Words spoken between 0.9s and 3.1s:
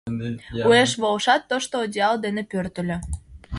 волышат, тошто одеял дене пӧртыльӧ.